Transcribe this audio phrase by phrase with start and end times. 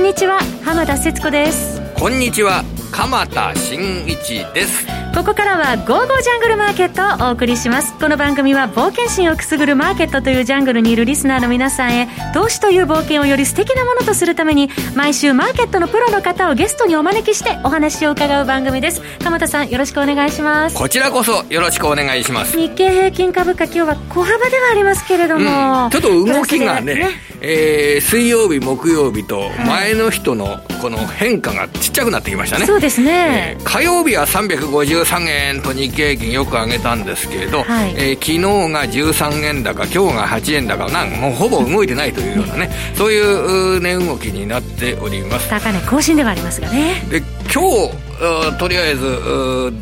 [0.00, 1.78] んにちは浜田節子です。
[1.94, 4.86] こんにちは鎌田新一です。
[5.14, 7.92] ここからは「ゴーゴージャングルマーケット」をお送りします。
[8.00, 19.02] この番組は冒険心をくすぐるマーケットというジャングルにいるリスナーの皆さんへ投資という冒険をより素敵なものとするために毎週マーケットのプロの方をゲストにお招きしてお話を伺う番組です。
[19.22, 20.76] 鎌田さんよろしくお願いします。
[20.76, 22.56] こちらこそよろしくお願いします。
[22.56, 38.38] 日経平均株価今日は小幅ではありますけれども、うん、ちょっと動きがねね、えー、水曜日木曜日と前の人のこの変化がちっちゃくなってきましたね、そうですね、えー、火曜日は353円と日経平均よく上げたんですけれど、はい、えー、昨日
[38.72, 45.48] が13円高今日が8円高なんもうほぼ動いてないというようなねそういう値動きになっております。
[45.48, 49.02] 高値更新ではありますがねで今日とりあえず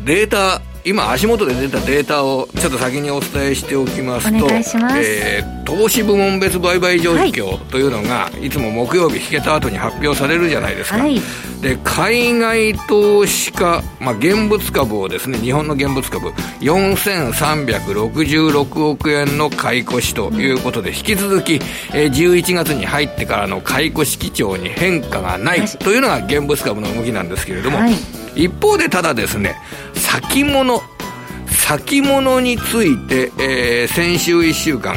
[0.05, 11.19] データ今足元で出たデータをちょっと先にお伝えしておきますとえー、投資部門別売買状況というのが、はい、いつも木曜日引けた後に発表されるじゃないですか、はい、
[11.61, 16.29] で海外投資家、まあ、現物株をですね日本の現物株
[16.61, 21.55] 4366億円の買い越しということで、引き続き、
[21.93, 25.65] えー、11月に入ってからの買い越し基調に変化がない。
[25.65, 29.57] というのが現物株の動きなんですけれども、はい一方でただですね、
[29.93, 30.81] 先物、
[31.47, 34.95] 先物について、えー、先週1週間、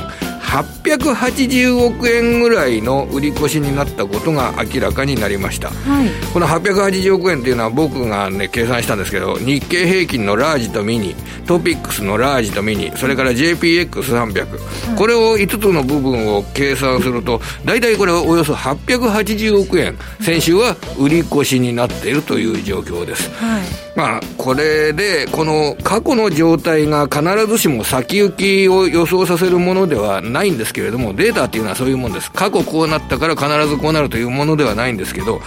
[0.53, 11.15] 880億円ぐらいの売り越しになったことが明らかになりました、はい、この880億円っていうのは僕がね計算したんですけど日経平均のラージとミニ
[11.47, 19.97] トピックスのラージとミニそれから JPX300、はい、これを5つの部分を計算すると大体これはおよそ880億円。
[20.21, 23.63] 先週は売り越しになっているという状況です、はい。
[23.95, 32.31] まあ、これで、この過去の状態が必ずしも先行きを予想させるものではないんですけれども、データっていうのはそういうもんです。
[32.33, 35.41] 過去こうなったから必ずこうなるというものではないんですけど、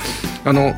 [0.43, 0.73] あの、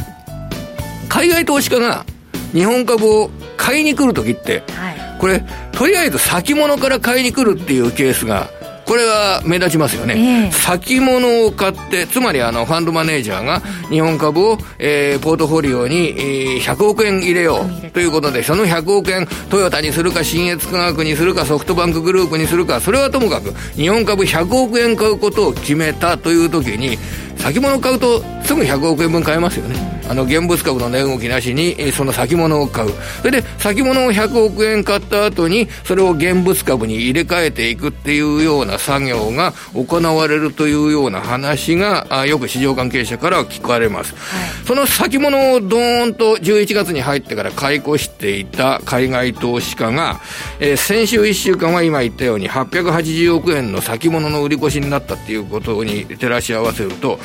[1.09, 2.05] 海外投資家が
[2.53, 8.49] 日本株を買いに来るときって、はい、これ、とりあえず先物から買いに来るっていうケースが
[8.87, 13.59] これは目立ちますよね、えー、先物を買って、つまりあのファンドマネージャーが
[13.89, 26.97] 日本株を、えー、ポートフォリオに、えー、100億円入れようということで、その100億円、トヨタにするか、新越科学にするか、ソフトバンクグループにするか、それはともかく、日本株100億円買うことを決めたというときに、
[27.37, 29.97] 先物買うとすぐ100億円分買えますよね。
[30.09, 32.91] あの現物株の値動きなしに、その先物を買う。
[33.21, 44.13] それで、先物を100億円買った後に、それを現物株に入れ替えていくっていうような作業が行われるというような話が、あよく市場関係者から聞かれます。
[44.15, 50.21] はい、その先物をドーンと11月に入ってから買い越していた海外投資家が、
[50.61, 57.19] えー、先週1週間は今言ったように880億円の先物の売り越しになったっていうことに照らし合わせると、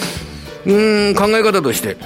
[0.64, 1.96] うん、考え方として、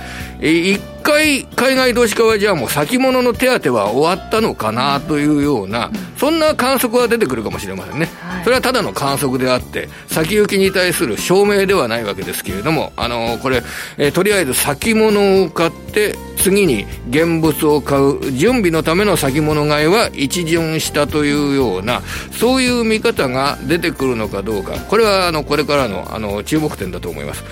[0.40, 8.08] 一回海外投資家はじゃあもう先物の手当は終わったのかなというような、そんな観測は出てくるかもしれませんね。
[8.42, 13.62] それはただの観測であって、先行きに対する証明ではないわけですけれども、あの、これ、
[13.98, 24.72] えとりあえず先物を買って、次に現物を買う準備のための先物買いは一巡したというようなそういう見方が出てくるのかどうか。
[24.78, 27.42] これはあのこれからのあの注目点だと思います。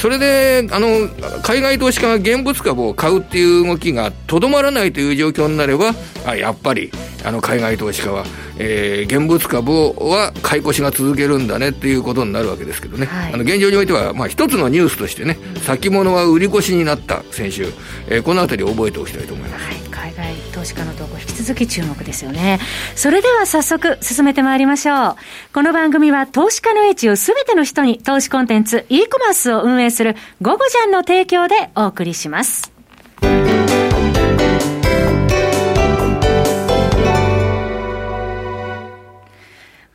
[0.00, 1.08] それであの
[1.42, 5.92] 海外投資家が現物株を買うっていう動きがとどまらないという状況になれば
[6.26, 6.90] あやっぱり
[7.24, 8.24] あの海外投資家は、
[8.58, 17.66] えー、現物株は買い越しが続けるんだねっていうことになるわけですけどね、はい、あの現状においては、まあ、一つのニュースとしてね、先物は売り越しになった先週、
[18.08, 19.76] えー、このあたり覚えておきたいと思います、はい、
[20.12, 22.58] 海外投資家の動向引き続き注目ですよね。
[22.96, 25.16] それでは早速進めてまいりましょう。
[25.52, 32.77] この番組は投資家の位置をすべての人に投資コンテンツ e コマースを運営するゴゴジャンの提供でお送りします
[33.20, 33.87] Thank you.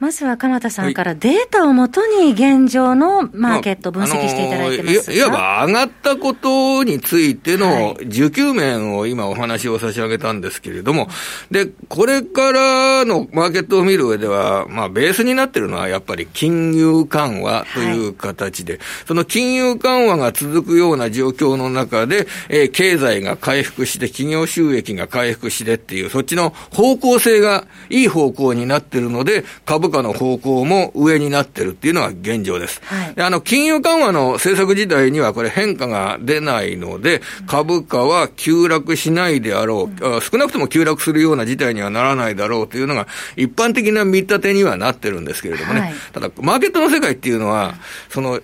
[0.03, 11.07] まずは鎌田さんからデータをもとに現状のマーケット分析していただいてますいわば上がったことについての需給面を今お話を差し上げたんですけれども、
[11.51, 32.81] で、これからのマーケットを見る上では、まあ、ベースになってるのはやっぱり金融緩和という形で、はい、その金融緩和が続くような状況の中で、えー、経済が回復して、企業収益が回復してっていう、そっちの方向性がいい方向になってるので、株価の方向も上になってるっていうのが現状です。
[32.85, 45.79] はい、であの、金融緩和の政策自体にはこれ変化が出ないので、株価は急落しないであろう、うん、少なくとも急落するような事態にはならないだろうというのが一般的な見立てにはなってるんですけれどもね。
[45.81, 47.75] はい、ただ、マーケットの世界っていうのは、
[48.09, 48.39] その、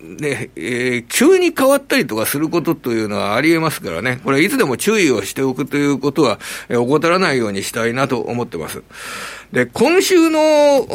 [0.00, 8.82] ね、えー、急に変わったりとかすることというのはありえますからね、これはいつでも注意をしておくということは、えー、怠らないようにしたいなと思ってます。
[9.52, 10.86] で、今週の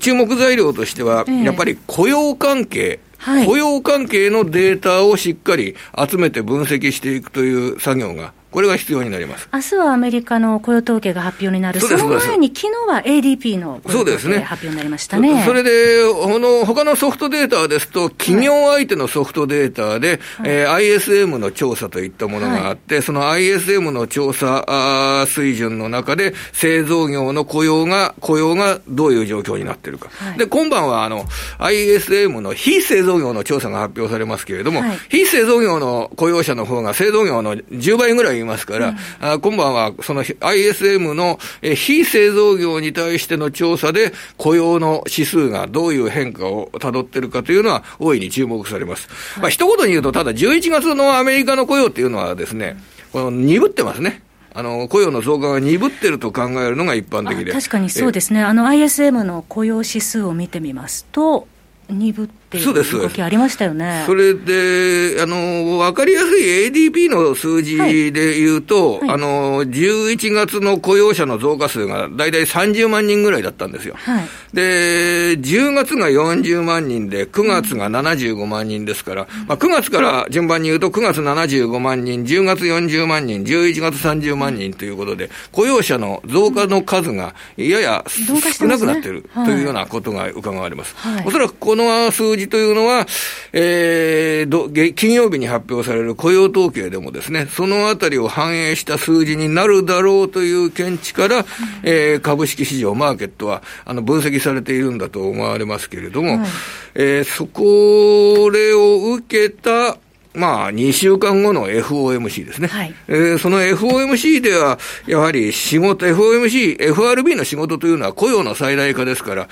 [0.00, 5.76] 注目材料としては、やっぱり雇用関係、はい、雇用関係のデータをしっかり
[6.08, 9.48] 集めて分析していくという作業がこれが必要になります。
[9.52, 15.42] 明日はアメリカの雇用統計が発表になる、その前に昨日は ADP の雇用統計発表になりましたね。
[15.46, 30.10] それで、この他のソフトデータですと、企業相手のソフトデータで、はい、えー、ISM の調査といったものがあって、はい、その ISM の調査水準の中で、製造業の雇用が、雇用がどういう状況になっているか。
[30.12, 31.24] はい、で、今晩はあの、
[31.58, 49.08] ISM の非製造業の調査が発表されますけれども、非製造業の雇用者の方が製造業の10倍ぐらいいますから、うん、あ今晩はその ISM の非製造業に対しての調査で雇用の指数がどういう変化をたどってるかというのは大いに注目されます。
[49.34, 52.76] はい、まあ一言に言うと、ただ11月のアメリカの雇用っていうのはですね、
[53.12, 54.22] この鈍ってますね。
[54.54, 57.52] あの雇用の増加が鈍ってると考えるのが一般的で。
[57.52, 61.48] 確かにそうですね、あの ISM の雇用指数を見てみますと、
[61.88, 64.02] 鈍っている動きありましたよね。
[64.06, 67.76] それで、あの、わかりやすい ADP の数字
[68.12, 69.00] で言うと、はい。
[69.00, 73.94] はい、あの、11月の雇用者の増加数が大体30万人ぐらいだったんですよ。
[73.96, 89.12] はい、で、10月が40万人で、9月が75万人ですから、うん、まあ、9月から順番に言うと、9月75万人、10月40万人、11月30万人ということで、雇用者の増加の数がやや少なくなってい。
[89.12, 90.94] るというようなことが伺われます。
[90.96, 93.06] はい、おそらくこの数字というのは、
[93.52, 101.44] えー、金曜日に発表される雇用統計でもですね、そのあたりを反映した数字になるだろうという見地から、
[101.82, 106.48] えー、株式市場、マーケットは、あの、分析されているんだと思われますけれども、はい、
[106.94, 109.98] えー、そこ、れを受けた、
[110.34, 112.68] まあ、2週間後の FOMC ですね。
[112.68, 119.50] はい、えー、その FOMC では、やはり仕事、FOMC、FRB の仕事というのは雇用の最大化ですから、はい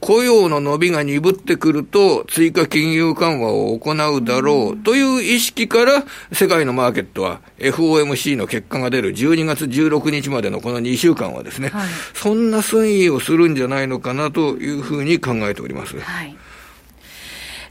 [0.00, 16.00] 雇用の伸びが鈍ってくると、追加金融緩和を行うだろうという意識から、世界のマーケットは FOMC の結果が出る12月16日までのこの2週間はですね、はい、そんな推移をするんじゃないのかなというふうに考えております。
[16.00, 16.36] はい。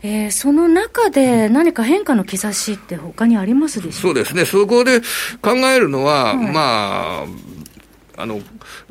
[0.02, 4.46] えー、その中で何か変化の兆しって他にありますでしょうそうですね。
[4.46, 5.02] そこで
[5.42, 7.26] 考えるのは、はい、ま
[8.16, 8.40] あ、あの、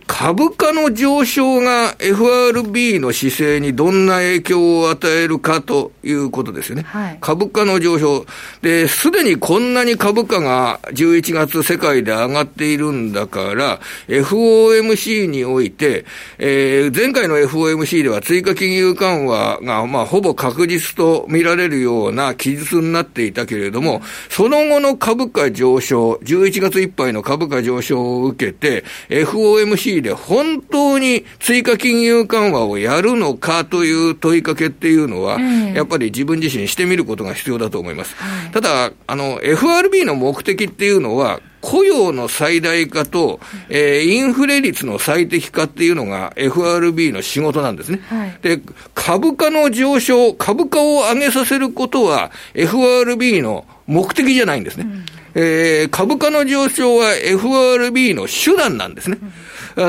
[0.09, 6.83] 株価の上昇が FRB の姿勢にどんな影響を与えるかということですよね。
[6.83, 8.25] はい、株価の上昇。
[8.63, 16.07] で、すでにこんなに株価が11月世界で上がっているんだから、FOMC において、
[16.39, 24.01] えー、前回の FOMC では追加金融緩和が、まあ、ほぼ確実と見られるような記述になっていたけれども、
[24.31, 38.17] その後の株価上昇、11月いっぱいの株価上昇を受けて、FOMC で本当に追加金融緩和をやるのかという問いかけっていうのは、やっぱり自分自身してみることが必要だと思います。
[38.53, 48.01] ただ、あの、FRB の目的っていうのは、雇用の最大化と、えー、インフレ率の最適化っていうのが FRB の仕事なんですね。
[48.09, 48.61] はい、で、
[48.95, 54.85] 株価の上昇、株価を上げさせることは FRB の目的じゃないんですね。
[54.85, 59.19] うん、えー、株価の上昇は FRB の手段なんですね。
[59.21, 59.33] うん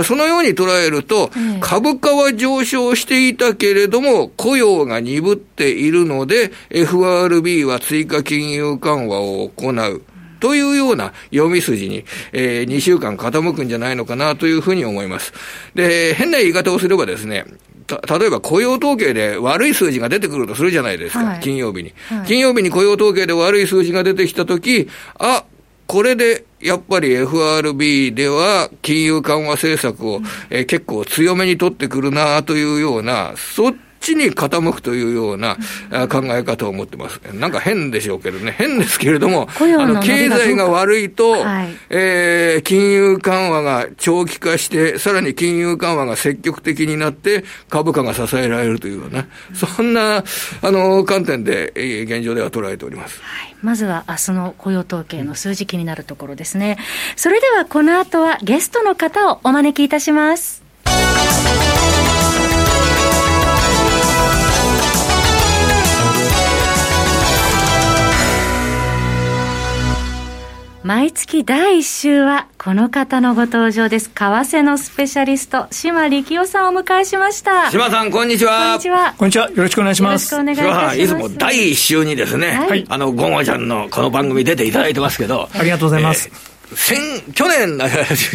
[0.04, 1.32] そのように捉えると、
[1.62, 10.02] 株価は上昇していたけれども、雇用が鈍っているので、FRB は追加金融緩和を行う。
[10.40, 15.34] というような読み筋に、えー、2週間傾くんじゃないのかなというふうに思います。
[15.76, 17.46] で、変な言い方をすればですね、
[17.88, 25.44] 例えば雇用統計で悪い数字が出てくるとするじゃないですか、はい、金曜日に、はい、金曜日に雇用統計で悪い数字が出てきたとき、あ、
[25.90, 33.74] これでやっぱり FRB では金融緩和政策を、えー、結構強めに取ってくるなというような、そっ
[34.10, 35.56] ちに傾くというような
[36.08, 37.20] 考え方を持ってます。
[37.34, 50.24] なんか変でしょうけどね、変ですけれども、あの経済が悪いと、はい、えー、金融緩和が長期化して、さらに金融緩和が積極的になって、株価が支えられるというような、そんな
[50.62, 53.20] あの観点で、えー、現状では捉えております。
[53.22, 56.78] はいまずは明日の雇用統計の数字気になるところですね。
[57.18, 60.64] それではこの後はゲストの方をお招きいたします。
[70.82, 74.10] 毎月第1週はこの方のご登場です。
[74.10, 77.70] 為替のスペシャリスト、島力夫さんをお迎えしました。
[77.70, 78.60] 島さん、こんにちは。
[78.60, 79.14] こんにちは。
[79.18, 79.50] こんにちは。
[79.50, 80.34] よろしくお願いします。
[80.34, 81.02] よろしくお願いします。
[81.02, 85.50] いつも第1週にですね、はい、あの、ゴンゴちゃんのこの番組出ていただいてますけど。
[85.54, 86.30] ありがとうございます。
[86.32, 87.78] えー先、去年、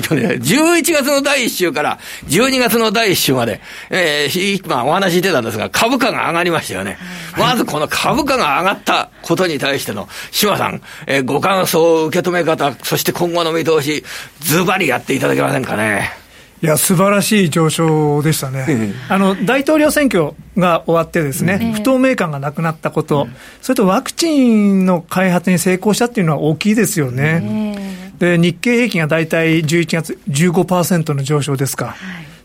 [0.03, 3.61] 去年、11月の第1週から12月の第1週まで、
[3.91, 6.99] えー、今お話してたんですが、株価が上がりましたよね。
[7.39, 14.05] まずこの株価が上がったことに対しての、島さん、えー、ご感想、受け止め方、そして今後の見通し、
[14.41, 16.24] ズバリやっていただけませんかね。
[16.65, 18.93] いや、素晴らしい上昇でしたね。
[19.09, 23.29] あの、大統領選挙が終わってですね、不透明感がなくなったこと、
[23.63, 28.05] それとワクチンの開発に成功したっていうのは大きいですよね。
[28.19, 31.97] で日経平均が大体11月15%の上昇ですか、はい、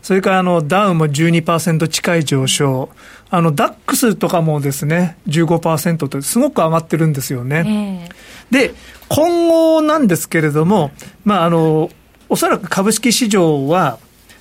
[0.02, 2.90] それからあのダウも12%近い上昇、
[3.30, 8.08] あのダックスとかもですね15%とすごく上がってるんですよね。
[8.50, 8.74] えー、で
[9.08, 10.90] 今後なんですけれども、
[11.24, 11.90] まあ、あの
[12.28, 13.98] おそらく株式市場は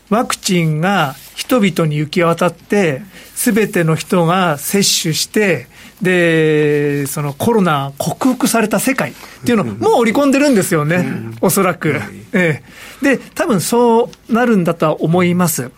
[0.09, 3.01] ワクチンが人々に行き渡って、
[3.35, 5.67] すべての人が接種して、
[6.01, 9.13] で、そのコロナ克服された世界っ
[9.45, 11.05] ていうのをもう織り込んでるんですよね、
[11.41, 12.01] おそらく。
[12.33, 12.61] え
[13.01, 13.05] え。
[13.05, 15.71] で、多分そうなるんだとは思います。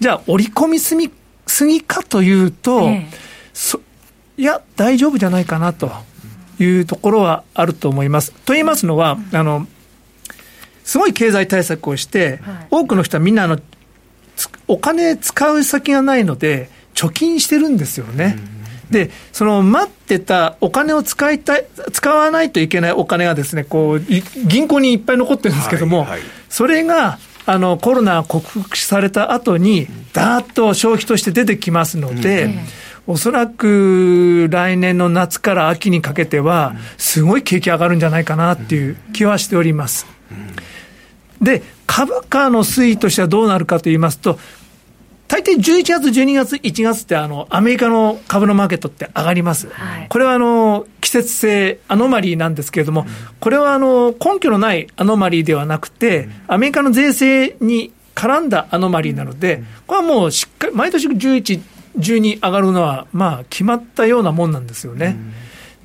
[0.00, 1.10] じゃあ、織り込みすみ
[1.46, 2.90] すぎかというと、
[4.36, 5.90] いや、大丈夫じゃないかなと
[6.58, 8.32] いうところはあると思います。
[8.32, 9.66] と言いますのは、あの、
[10.84, 12.40] すごい経済対策をして、
[12.70, 13.58] 多くの人はみんなあの、
[14.68, 18.36] お金使う先がないので、貯金してるんですよね。
[18.50, 18.56] うん
[18.90, 32.58] で、その待ってたお金を使いたい、使わないといけないお金がですね、こう、銀行にいっぱい残ってるんですけども、はいはい、それが、あの、コロナ克服された後に、だーっと消費として出てきますので、うん。
[33.08, 40.06] おそらく来年の夏から秋にかけては、すごい景気上がるんじゃないかなっていう気はしております。
[41.40, 44.38] で、株価の推移としてはどうなるかと言いますと、
[45.28, 49.68] 大抵11月、12月、1月ってあの、アメリカの株のマーケットって上がります。
[49.68, 53.06] はい、これはあの、季節性アノマリーなんですけれども、
[53.40, 61.60] これはあの、根拠のないアノマリーではなくて、アメリカの税制に絡んだアノマリーなので、これはもうしっかり、毎年11、
[61.98, 65.16] 12上がるのは、まあ、決まったようなもんなんですよね。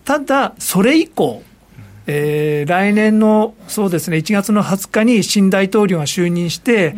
[0.05, 1.41] ただ、それ以降、
[2.07, 6.95] えー、来年の、そうですね、1月の20日に新大統領が就任して、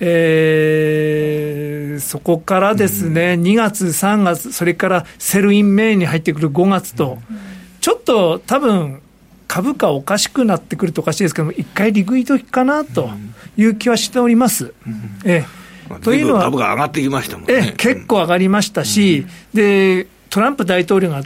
[0.00, 7.38] えー、そこからですね、うん、2月、3月、それから Sell in May に入ってくる5月と、うん、
[7.80, 9.00] ちょっと多分
[9.48, 13.10] 株価おかしくなってくるとおかしいですけども、一回利食い時かなと
[13.56, 14.74] いう気はしております。
[14.86, 17.68] うん、えー、というのは、株が上がってきましたもんね。
[17.70, 21.22] え結構上がりましたし、で、トランプ大統領が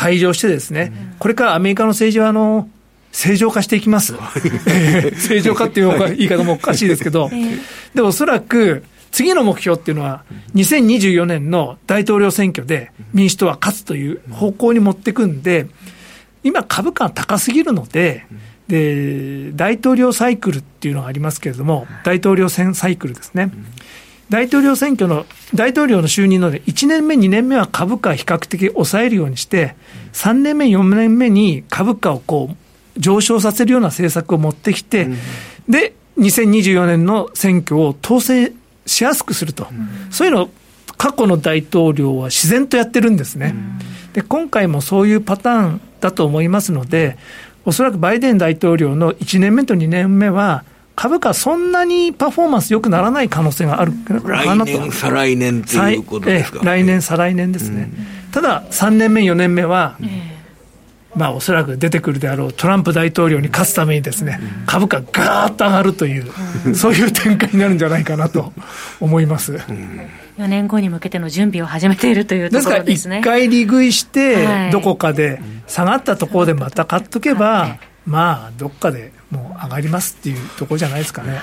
[0.00, 2.70] 退場してですね、これからアメリカの政治はあの、
[3.12, 4.14] 正常化していきます。
[5.28, 7.28] 正常化っていう言い方もおかしいですけど、
[7.94, 15.66] で、おそらく、次の目標っていうのは、2024年の大統領選挙で民主党は勝つという方向に持っていくんで、
[16.44, 18.24] 今株価が高すぎるので、
[18.68, 23.50] で、大統領サイクルっていうのがありますけれども、大統領選サイクルですね。
[24.30, 29.74] 大統領選挙の、大統領の就任ので、1年目、2年目は株価比較的抑えるようにして、
[30.12, 35.16] 3年目、4年目に株価をこう、上昇させるような政策を持ってきて、うん、
[35.68, 38.52] で、2024年の選挙を統制
[38.86, 40.50] しやすくすると、うん、そういうのを
[40.96, 43.54] 過去の大統領は自然とやってるんですね。
[44.12, 47.16] で、今回もそういうパターンだと思いますので、
[47.64, 50.64] おそらくバイデン大統領の1年目と2年目は、
[51.00, 54.12] 株価そんなにパフォーマンス良くならない可能性があるか
[54.54, 54.70] なと。
[54.70, 57.90] 来年、再来年ということですか、来年、再来年ですね。
[57.90, 59.96] うん、ただ、3年目、4年目は、
[61.14, 68.52] まあ、おそらく出てくるであろうトランプ大統領に勝つためにですね、株価がーっと上がるという、そういう展開になるんじゃないかなと
[69.00, 69.54] 思います。
[69.54, 73.16] 4年後に向けての準備を始めているというところですね。
[73.16, 81.40] ですから、一回利食いして、どこかで下がったところでまた買っとけば、まあ、どっかでもう上がりますっていうところじゃないですかね。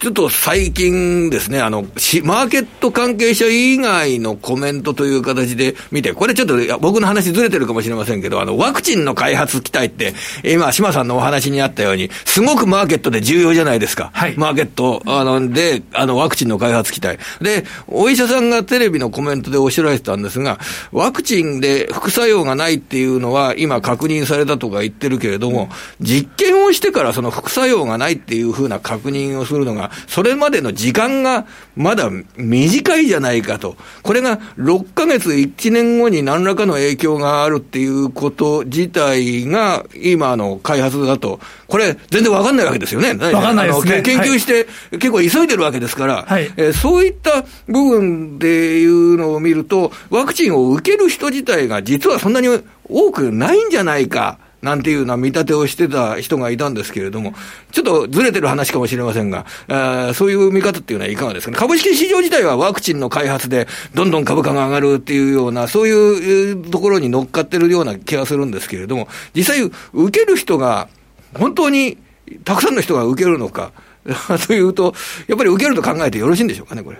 [0.00, 14.08] ちょっと最近ですね、あの、マーケット関係者以外のコメントという形で見て、これちょっと僕の話ずれてるかもしれませんけど、あの、ワクチンの開発期待って、今、島さんのお話にあったように、すごくマーケットで重要じゃないですか。
[14.14, 17.18] はい、マーケット、あの、で、あの、ワクチンの開発期待。
[17.42, 20.58] で、お医者さんがテレビのコメントでおっしゃられてたんですが、
[20.92, 25.68] ワクチンで副作用がないっていうのは、今確認されたとか言ってるけれども、
[26.00, 33.76] 実験をしてからその副作用がないっていうふうな確認をするのが、が、それまでの時間がまだ短いじゃないかと。
[34.02, 43.14] これが6ヶ月、1年後に何らかの影響があるっていうこと自体が、今の開発だと、これ、全然わかんないわけですよね。
[43.14, 44.02] わかんないですね。
[44.02, 52.48] 研究して、はい、結構急いでるわけですから、はい、えー、そういった部分でいうのを見ると、ワクチンを受ける人自体が実はそんなに
[52.88, 54.38] 多くないんじゃないか。
[54.62, 57.34] なんていうような見立てをしてた人がいたんですけれども、
[57.72, 61.56] ちょっとずれてる話かもしれませんが、あそういう見方っていうのはいかがですかね？
[61.56, 69.60] 株式市場自体はワクチンの開発でどんどん株価が上がるっていうような、そういうところに乗っかってるような気がするんですけれども、実際
[69.92, 70.88] 受ける人が
[71.34, 71.96] 本当に
[72.44, 73.72] たくさんの人が受けるのか、
[74.46, 74.94] というと、
[75.26, 76.98] やっぱり受けると考えてよろしいんでしょうかね、これ。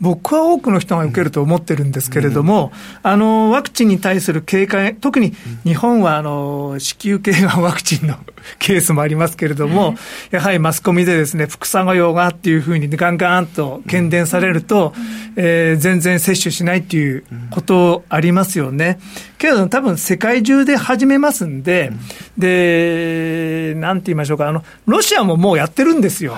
[0.00, 2.72] 僕は多くの人が受けると思ってるんですけれども、
[3.02, 5.32] うん、あのワクチンに対する警戒、特に
[5.64, 8.16] 日本はあの子宮頸がんワクチンの
[8.58, 9.94] ケースもありますけれども、
[10.30, 14.92] やはりマスコミでですね副作用がっていうふうにガンガンと喧伝されると、
[15.36, 18.98] えー、全然接種しないっていうことありますよね。
[19.38, 21.92] けれど多分世界中で始めますんで、
[22.38, 26.36] で、なんて言いましょうか、あのロシアももうやってるんですよ。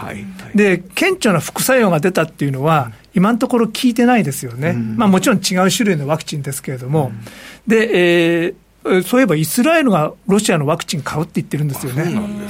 [0.55, 7.25] で、顕著な副作用が出たっていうのは、今のところ聞いてないですよね、うん、まあ、もちろん違う種類のワクチンですけれども、うん、
[7.67, 12.05] で、えー、そういえばイスラエルがロシアのワクチン買うって言ってるんですよね。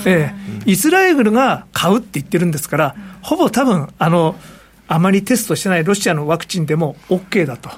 [0.04, 4.36] えー、イスラエルが買うって言ってるんですから、ほぼ多分あの
[4.88, 7.70] あまりテストしてないロシアのワクチンでも OK だと。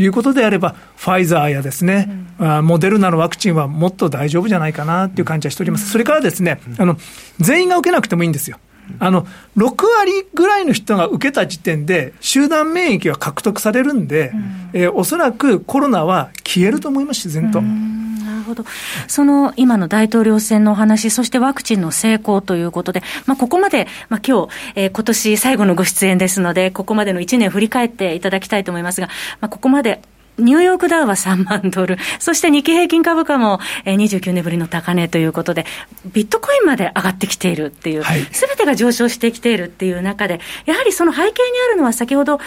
[0.00, 5.90] いうことであれば、ファイザーやですね、うん、モデルナのワクチンはもっと大丈夫じゃないかなっていう感じはしております。
[5.90, 6.96] それからですね、あの、
[7.40, 8.58] 全員が受けなくてもいいんですよ。
[8.98, 9.26] あの、
[9.56, 17.60] 6割ぐらいの人が受けた時点で、集団免疫は獲得されるんで、うん、えー、おそらくコロナは消えると思います、自然と。
[17.60, 18.64] なるほど。
[19.06, 29.08] その今の大統領選のお話、そしてワクチンの成功ということで、まあ、ここまで、まあ、今日、えー、今年最後のご出演ですので、ここまでの1年振り返っていただきたいと思いますが、
[29.40, 30.00] まあ、ここまで
[30.38, 35.66] ニューヨークダウは3万ドル、そして日経平均株価も29年ぶりの高値ということで、
[36.12, 41.32] ビットコインまで上がってきているっていう、す、べ、てが上昇してきているっていう中で、やはりその背景に
[41.70, 42.38] あるのは、先ほど、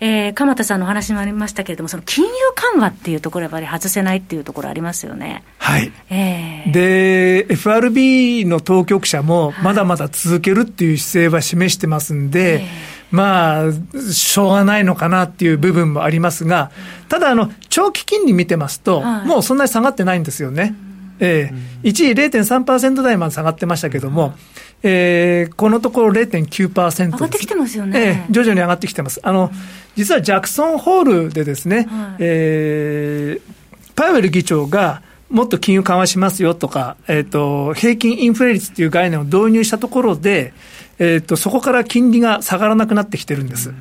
[0.00, 5.44] えー、鎌田さんのお話もありましたけれども、その金融緩和っていうところ、やっぱり外せないっていうところありますよね。
[5.58, 5.92] はい。
[6.10, 13.72] えー、で、FRB の当局者も、まだまだ続けるっていう姿勢は示してますんで、えーまあ、
[14.10, 16.72] しょうがないのかなっていう部分もありますが、
[17.08, 20.74] ただ、あの、長期金利見てますと、もうそんなに下がってないんですよね。
[21.20, 21.54] ええ。
[21.54, 24.34] ー、一時0.3%台まで下がってましたけども、
[24.82, 29.20] えー、このところ0.9%上がってきてますよね、えー、徐々に上がってきてます。
[29.22, 29.52] あの、
[29.94, 40.52] 実はジャクソンホールでですね、はい、えー、パウエル議長が、もっと金融緩和しますよとか、えっ、ー、と、平均インフレ率っていう概念を導入したところで、
[40.98, 43.72] えーと、そこから金利が下がらなくなってきてるんです。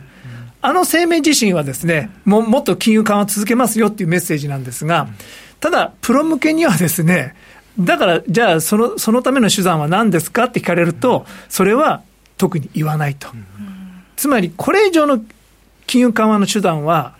[0.62, 5.10] あの声明自身はですねも、もっと金融緩和続けますよっていうメッセージなんですが、
[5.60, 7.36] ただ、プロ向けにはですね、
[7.80, 12.02] だから、じゃあその、そのための手段は何ですかって聞かれると、それは
[12.38, 13.28] 特に言わないと。
[14.15, 15.23] つまり、これ以上の
[15.86, 17.15] 金融緩和の手段は、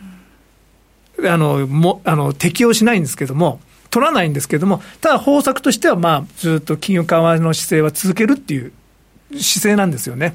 [1.26, 8.72] あの、も、あの、適用しないんですけども、取らないんですけども、ただ方策としては、まあ、ずっと金融緩和の姿勢は続けるっていう
[9.42, 10.34] 姿勢なんですよね。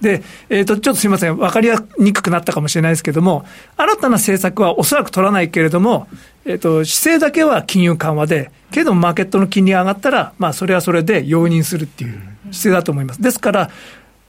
[0.00, 3.44] で、えっ、ー、と、ちょっとすみません、分かりにくくなったかもしれないですけども、
[3.76, 6.08] 新たな政策はおそらく取らないけれども、
[6.44, 12.20] えっ、ー、と、姿勢だけは金融緩和で、けれどもマーケットの金利が上がったら、まあ、それはそれで容認するっていう
[12.52, 13.22] 姿勢だと思います。
[13.22, 13.70] ですから、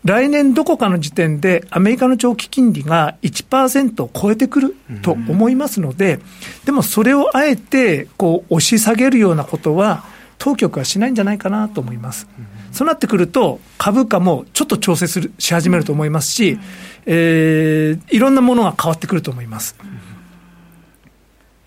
[0.05, 6.19] 来年どこかの時点でアメリカの長期金利が1%を超えてくると思いますので、
[6.65, 10.05] でもそれをあえてこう押し下げるようなことは、
[10.37, 12.27] 当局はしないんじゃないかなと思います。
[12.71, 16.59] そうなってくると、株価もちょっと調整するし始めると思いますし、
[17.05, 19.75] えー、いろんなものが変わってくると思います。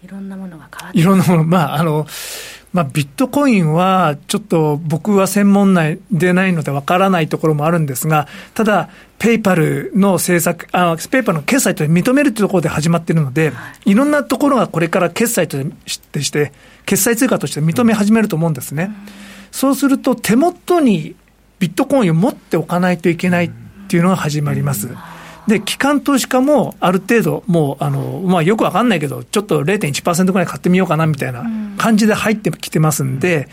[0.03, 2.07] いろんなものが変わっていろんなもの、まあ、あの、
[2.73, 8.89] まあ、ビットコインはちょっと僕は専門内でないのでわからないところもあるんですが、ただ、
[9.19, 13.53] ペイパルの政策、あペイパルの決済と認めるというところで始まっているので、
[13.85, 13.95] い。
[13.95, 15.59] ろんなところがこれから決済と
[16.21, 16.53] して、
[16.87, 18.91] 決済通貨として認め始めると思うんですね。
[19.53, 21.15] そうすると、手元に
[21.61, 23.51] ビットコインを持っておかないといけないっ
[23.87, 24.89] ていうのが始まります。
[25.47, 31.45] で、機関投資家もある程度、もう、あの、まあ、よくわかんないけど、ちょっと0.1%ぐらい買ってみようかなみたいな
[31.79, 33.49] 感じで入ってきてますんで、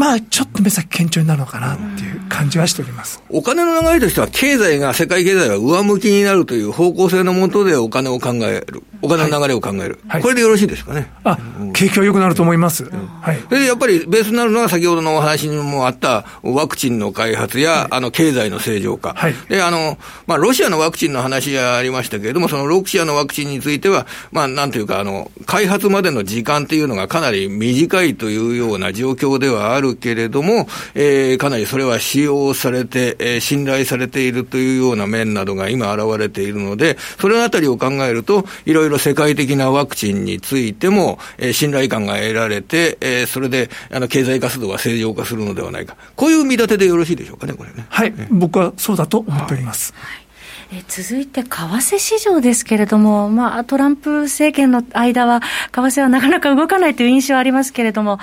[0.00, 3.22] まあ、ちょっと目先堅調になるのかなっていう感じはしております。
[3.28, 8.82] お金の流れとしては、経済が、世界経済が上向きになるという方向性のもとでお金を考える。
[9.02, 9.98] お金の流れを考える。
[10.08, 11.10] はい、これでよろしいですかね。
[11.24, 11.38] あ、
[11.74, 12.84] 景気は良くなると思います。
[12.84, 13.40] はい。
[13.50, 19.14] で、やっぱりベースになるのは先ほどのお話にもあったワクチンの開発や、あの、経済の正常化。
[19.14, 19.34] はい。
[19.48, 45.96] で、あの、まあ、ロシアのワクチンの話がありましたけれども、そのロシアのワクチンについては、まあ、なんていうか、あの、開発までの時間っていうのがかなり短いというような状況ではあるけれども、えー、かなりそれは使用されて、えー、信頼されているというような面などが今現れているので、それあたりを考えると、いろいろ世界的なワクチンについても、えー、信頼感が得られて、えー、それで、あの、経済活動が正常化するのではないか。
[46.16, 47.86] こういう見立てでよろしいでしょうかね、これね。
[47.88, 49.92] はい、僕はそうだと思っております。
[49.96, 50.29] はい
[50.72, 55.40] え続いて、為替市場ですけれども、まあ、トランプ政権の間は、
[55.72, 58.20] 為替はなかなか動かないという印象はありますけれども、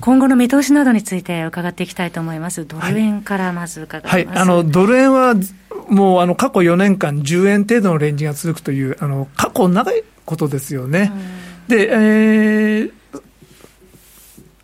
[0.00, 2.66] 今後の見通しなどについて伺っていきたいと思います。
[2.66, 4.14] ドル円からまず伺います。
[4.14, 5.34] はい、はい、あのドル円は
[5.88, 11.10] もうあの過去4年間、10円程度のレンジが続くという、あの過去長いことですよね。
[11.68, 12.92] で、えー、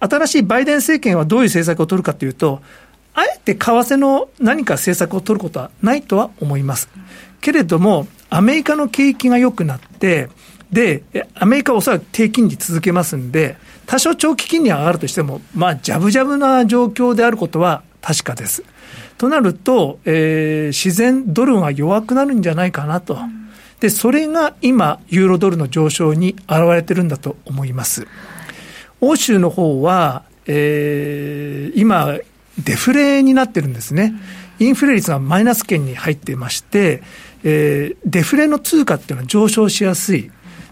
[0.01, 2.61] 新しいバイデン政権はどういう政策を取るかというと、
[3.15, 6.91] あえて為替の何か政策を取ることはないとは思います。
[7.45, 10.31] けれども、アメリカの景気が良くなって、
[10.73, 11.03] で、
[11.35, 18.65] アメリカはおそらく低金利続けますんで、多少長期金利上がるとしても、まあ、じゃぶじゃぶな状況であることは確かです。
[19.19, 23.19] となると、えー、自然ドルが弱くなるんじゃないかなと。
[23.79, 28.07] で、それが今、ユーロドルの上昇に現れてるんだと思います。
[29.03, 32.17] 欧州の方は、えー、今、
[32.59, 34.15] デフレになってるんですね。
[34.59, 37.03] インフレ率がマイナス圏に入っていまして、
[37.45, 40.31] えー、デフレの通貨っていうのは上昇しやすい。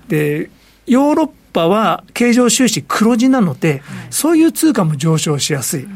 [0.09, 0.51] で、
[0.87, 5.87] ヨーロッパは経常収支黒字なので、そういう通貨も上昇しやすい。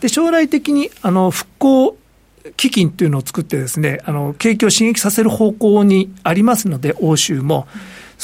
[0.00, 1.96] で、将来的に、あの、復興
[2.56, 7.66] 基金っていうのを作ってですね、あの、景気を刺激させる方向にありますので、欧州も。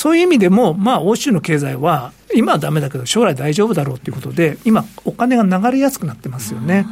[0.00, 6.86] そういう意味でも、まあ、欧州の経済は、今はだめだけど、将来大丈夫だろうということで、今、お金が流れやすくなってますよね。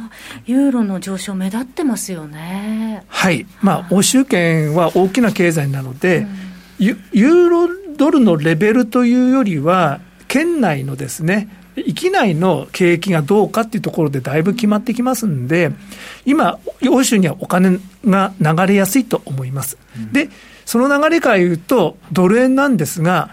[0.45, 3.03] ユーロの上昇、目立ってますよね。
[3.07, 6.27] はい、まあ、欧州圏は大きな経済なので、
[6.79, 7.67] うん、ユーロ
[7.97, 15.71] ドルのレベルというよりは、県内のですね、域内の景気がどうかっていうところでだいぶ決まってきますんで、
[16.27, 19.79] 今、欧州にはお金が流れやすいと思います。
[19.97, 20.29] うん、で、
[20.69, 23.31] その流れから言うと、ドル円なんですが、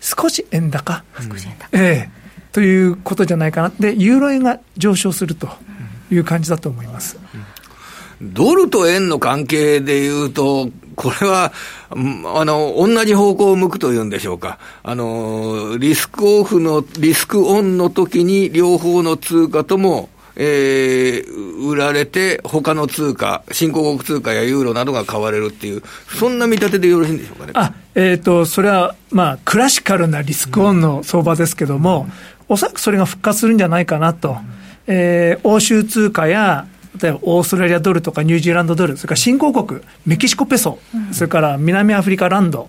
[0.00, 1.02] 少し円高。
[1.16, 1.68] 少し円高。
[1.72, 2.10] ええ
[2.52, 3.72] ということじゃないかな。
[3.80, 5.48] で、ユーロ円が上昇すると
[6.12, 7.18] いう感じだと思います。
[8.22, 11.52] ドルと円の関係でいうと、これは、
[11.90, 11.94] あ
[12.44, 14.60] の、同じ方向を向くというんでしょうか。
[14.84, 25.82] あの、リスクオフの、リスクオンの時に両方の通貨ともえー、売られて、他の通貨、新興国通貨やユーロなどが買われるっていう、
[26.18, 27.52] そんな見立てでよろしいんでしょうかね。
[27.54, 32.06] あえーと、それは、まあ、クラシカルなリスクオンの相場ですけども、
[32.48, 34.36] うん、おそらくそれが復活するんじゃないかなと、うん、
[34.86, 36.66] えー、欧州通貨や、
[37.00, 42.68] 例えばオーストラリアドルとかニュージーランドドル、それから新興国、メキシコペソ、うん、それから南アフリカランド、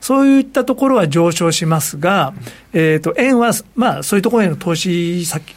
[0.00, 2.32] そういったところは上昇しますが、
[2.72, 5.54] えーと、円は、まあ、そういうところへの投資先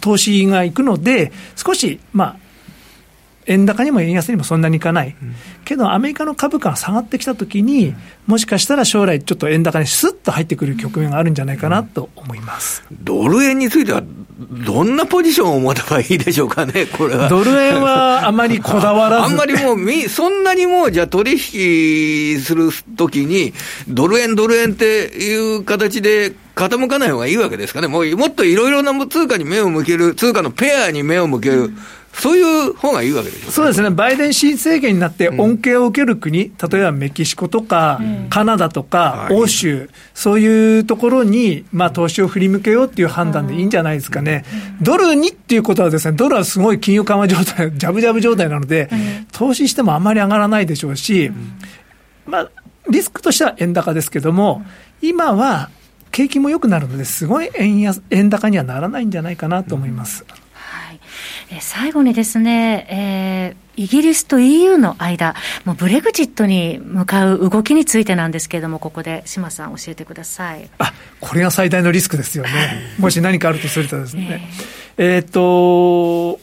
[0.00, 2.36] 投資がいくので、少し、まあ、
[3.46, 7.94] 円高にも円安にもそんなにいかない、うん、けどアメリカの株価が下がってきたときに、
[8.26, 14.02] もしかしたら将来、ちょっと円高にすっと入ってくる局面があるんじゃないかなと思います、ドル円については、
[14.64, 17.28] どんなポジションを持てばいいでしょうかね、 これは。
[17.28, 19.22] ドル円はあまりこだわらず。
[19.32, 23.52] あんまりもうみ、そんなにもう、じゃあ取引するときに、
[23.88, 27.88] ドル円、ドル円っていう形で傾かない方がいいわけですかね。
[27.88, 31.72] もうもっといろいろな通貨に目を向ける、通貨のペアに目を向ける。
[32.16, 44.44] うんそういう方がいいわけでしょ、そうですね、バイデン新政権になって恩恵を受ける国、うん、例えばメキシコとか、うん、カナダとか、欧州、そういうところに、まあ、投資を振り向けようっていう判断でいいんじゃないですかね。
[44.80, 48.88] ドルにっていうことはですね、ドルはすごい金融緩和状態、 ジャブジャブ状態なので、
[49.32, 51.32] 投資してもあんまり上がらないでしょうし、
[52.26, 52.50] まあ、
[52.88, 54.64] リスクとしては円高ですけども、
[55.00, 55.70] 今は
[56.12, 60.24] 景気も良くなるので、すごい円安円高にはならないんじゃないかなと思います。
[61.60, 65.34] 最後にですね、えー、イギリスと EU の間、
[65.64, 70.68] もうブレグジットに向かう動きについてなんですけれども、ここで島さん、教えてください。
[70.78, 72.50] あこれが最大のリスクですよね、
[72.98, 74.48] もし何かあるとするとですね。
[74.96, 76.40] えー、えーと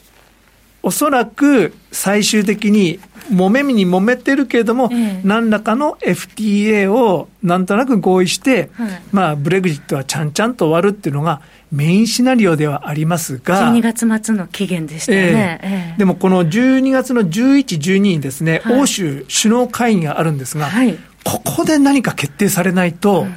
[0.81, 2.99] おそらく最終的に
[3.31, 23.27] 揉めみに揉めてるけれども、ええ、何らかの FTA をなんとなく合意して、はい、まあ、ブレグジットはちゃんちゃんと終わるっていうのが、メインシナリオではありますが、12月末の期限でしたよね、えー、でもこの12月の11、12にですね、はい、欧州首脳会議があるんですが、はい、ここで何か決定されないと、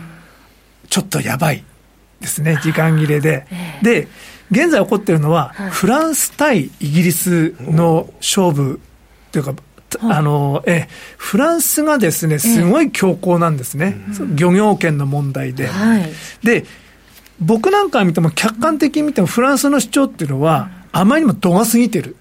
[0.88, 1.64] ちょっとやばい
[2.20, 3.46] ですね、時間切れで。
[3.50, 4.08] えー、で
[4.50, 8.80] 現在起こっているのは、はい、フランス対イギリスの勝負
[9.30, 9.54] というか、
[10.00, 13.96] あのえフランスがですねすごい強硬なんですね、
[14.34, 15.66] 漁業権の問題で。
[15.66, 16.64] はい、で
[17.42, 22.16] 僕なんか見ても、客観的に見ても、フランスの主張っていうのは、あまりにも度が過ぎてる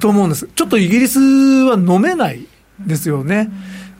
[0.00, 0.48] と思うんです。
[0.54, 2.46] ちょっとイギリスは飲めない
[2.80, 3.50] ですよね。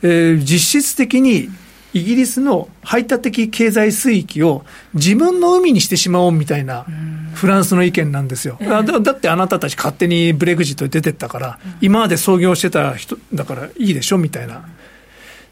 [0.03, 1.49] えー、実質的に
[1.93, 6.85] イギリスの排他的経済水域を自分の海にしてしまおうみたいな
[7.35, 8.59] フランスの意見なんですよ。
[8.61, 14.65] だだってあなたたち勝手にブレグジットで出てったから、今まで創業してた人だからいいでしょみたいな。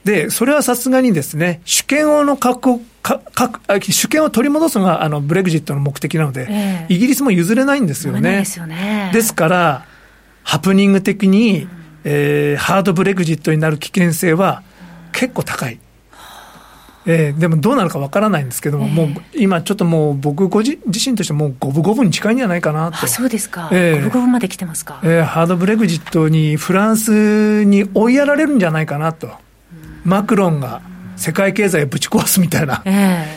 [0.04, 8.38] で、それはさすがにですね、主権をの確保かか主権を取り戻すのがあのブレグジットの目的なので、えー、イギリスも譲れないんですよね。
[8.38, 9.10] ですよね。
[9.12, 9.86] ですから、
[10.44, 11.70] ハプニング的に、うん、
[12.04, 14.62] えー、ハードブレグジットになる危険性は
[15.12, 15.78] 結構高い。
[17.04, 23.08] えー、でもどうなるかわからないんですけども、えー、もう今、ちょっともう僕ご自身としてもう五分五分に近いんじゃないかなと。
[23.08, 29.30] そうですか、えー、五分五分まで来てますか、えー、ハードブレグジットにフランスに追いやられるんじゃないかなと、
[30.04, 30.80] マクロンが
[31.16, 32.82] 世界経済をぶち壊すみたいな、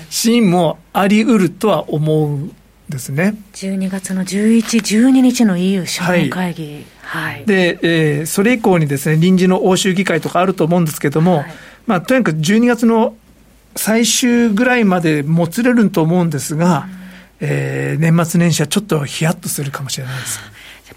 [0.09, 2.51] シーンもあり得るとは思う
[2.89, 3.35] ですね。
[3.53, 6.85] 12月の11、12日の EU 首脳会議。
[7.01, 11.53] はい、で、えー、それ以降にですね臨時の欧州議会とかあると思うんですけれども、はい、
[11.85, 13.15] まあ、とにかく12月の
[13.75, 16.87] 最終ぐらいまでもつれると思うんですが、
[17.41, 20.39] うん、えー、年末年始はちょっとヒヤッとするかもしれないです。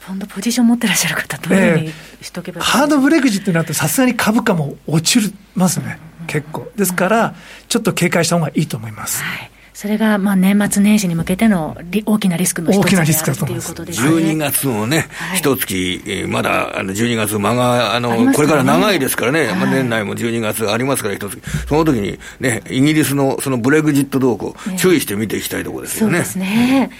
[0.06, 6.70] ポンドポジション持ってらっしゃる方、どういうにしとけば、えー、ハードブレグジットになると、さすがに株価も落ちますね、結構。
[6.76, 7.34] ですから、
[7.68, 9.24] ちょっと警戒した方がいいと思います。
[9.24, 14.10] はいそれがまあ年末年始に向けての大きなリスクの一つであるということですね。
[14.10, 26.14] 12月もね、一、はい、月、えー、まだあの12月間が、あの、ね、これから長いですからね、はい、まあ年内も12月ありますから一月、その時にね、イギリスのそのブレグジット動向、注意して見ていきたいところですよね。
[26.14, 26.90] そうですね。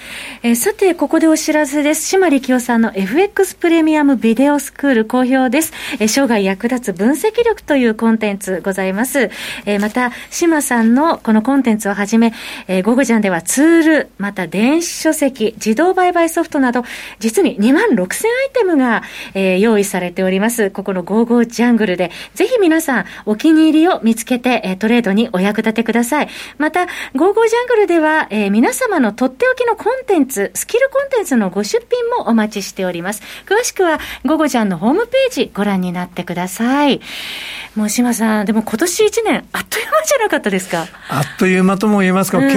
[0.45, 2.07] えー、さて、ここでお知らせです。
[2.07, 5.73] 島力夫さんの FX プレミアムビデオスクール好評です。
[5.99, 9.33] えー、生涯役立つ分析力というコンテンツございます。
[9.67, 12.33] えー、また、島さんのこのコンテンツをはじめ、
[12.69, 16.85] えー、ゴゴジャンではツール、また電子書籍、自動売買ソフトなど、
[17.19, 18.07] 実に2万6000アイ
[18.53, 19.03] テムが、
[19.35, 20.71] えー、用意されております。
[20.71, 26.29] ここのゴーゴージャングルで、ぜひ皆さん、お気に入りを見つけて、えー、トレードにお役立てください。
[26.59, 33.23] また、ゴーゴージャングルでは、えー、皆様のとっておきのコンテンツ、スキルコンテンツのご出品もお待ちしております。
[33.47, 37.01] 詳しくは、ゴゴジャンのホームページご覧になってください。
[37.75, 40.87] もう島さん、でも今年1年、あっという間じゃなかったですか？
[41.09, 42.49] あっという間とも言えますか、うん、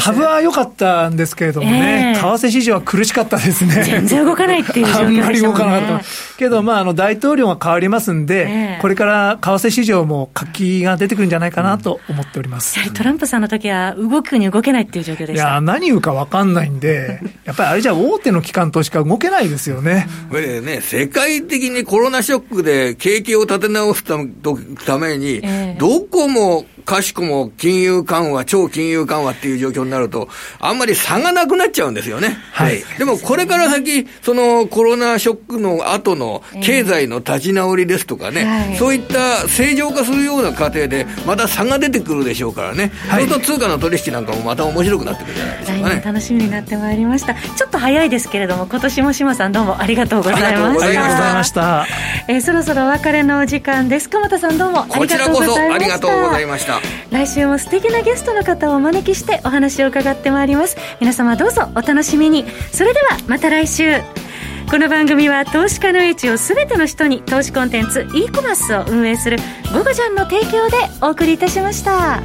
[0.00, 3.82] 株は良かったんですけれどもね、えー、為替市場は苦しかったですね。
[3.84, 6.04] 全然動かないっていう状況で、ね、あんまり動かなかった。
[6.36, 12.78] けど、まあ、あの、大統領が変わりますんで、えー、これから為替市場も活気が出てくるんじゃないかなと思っております。
[12.78, 15.34] やはりトランプさんの時は、動くに動けないっていう状況でした。
[15.34, 20.06] いや、何言うか分かんないんで、やっぱりあれじゃ大手の機関としか動けないですよね。
[20.30, 24.16] これね、世界的にコロナショックで景気を立て直すた
[24.98, 32.38] めに、えー、どこもかしくも金融緩和、超金融緩和っていう状況になると、あんまり差がなくなっちゃうんですよね。
[32.52, 32.82] はい。
[32.98, 46.02] でもこれから先、そのコロナショックの後の経済の立ち直りですとかね、はい、そういった正常化するような過程で、また差が出てくるでしょうからね、はい、そうすると通貨の取引なんかもまた面白くなってくるじゃないですかね。
[46.04, 47.34] 楽しみになってまいりました。
[47.34, 50.46] ちょっと早いですけれども、今年も島さんどうもありがとうございました。
[50.46, 51.86] ありがとうございました。
[52.28, 54.08] えー、そろそろお別れのお時間です。
[54.08, 55.48] 鎌田さんどうもありがとうございました。
[55.48, 56.69] こちらこそありがとうございました。
[57.10, 60.76] 来週も素敵なゲストの方をお招きしてお話を伺ってまいります。
[61.00, 62.44] 皆様どうぞお楽しみに。
[62.72, 64.00] それではまた来週。
[64.70, 69.36] この番組は投資家の位置を全ての人に投資コンテンツ e コマースを運営する
[69.74, 72.20] 「ゴゴジャン」の提供でお送りいたしました。